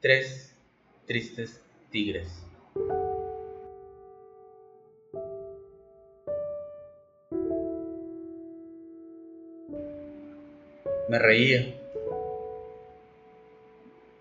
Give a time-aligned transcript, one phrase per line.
[0.00, 0.54] Tres
[1.06, 1.60] tristes
[1.90, 2.28] tigres.
[11.08, 11.74] Me reía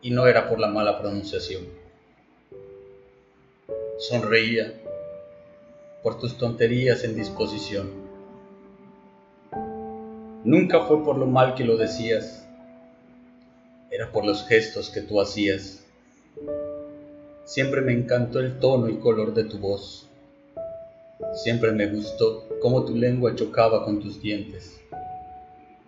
[0.02, 1.68] y no era por la mala pronunciación.
[4.00, 4.74] Sonreía
[6.02, 7.92] por tus tonterías en disposición.
[10.44, 12.47] Nunca fue por lo mal que lo decías,
[13.90, 15.84] era por los gestos que tú hacías.
[17.46, 20.08] Siempre me encantó el tono y color de tu voz.
[21.34, 24.82] Siempre me gustó cómo tu lengua chocaba con tus dientes.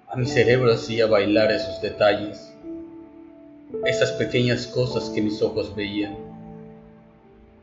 [0.07, 2.51] A mi cerebro hacía bailar esos detalles,
[3.85, 6.15] esas pequeñas cosas que mis ojos veían.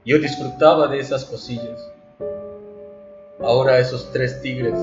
[0.04, 1.90] Yo disfrutaba de esas cosillas.
[3.40, 4.78] Ahora esos tres tigres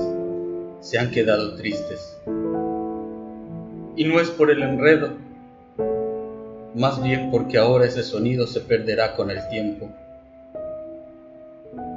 [0.80, 2.18] se han quedado tristes.
[3.96, 5.10] Y no es por el enredo,
[6.74, 9.90] más bien porque ahora ese sonido se perderá con el tiempo.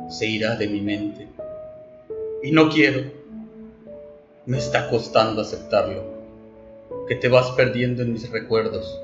[0.10, 1.28] Se irá de mi mente.
[2.44, 3.18] Y no quiero
[4.48, 6.06] me está costando aceptarlo,
[7.10, 9.02] que te vas perdiendo en mis recuerdos.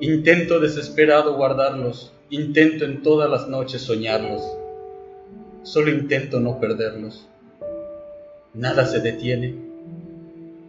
[0.00, 4.42] Intento desesperado guardarlos, intento en todas las noches soñarlos,
[5.62, 7.26] solo intento no perderlos.
[8.54, 9.54] Nada se detiene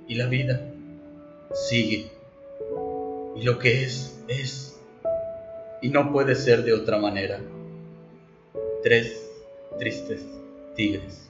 [0.10, 0.60] y la vida
[1.54, 2.08] sigue.
[3.36, 4.80] Y lo que es, es.
[5.82, 7.40] Y no puede ser de otra manera.
[8.84, 9.30] Tres
[9.80, 10.26] tristes
[10.76, 11.30] tigres.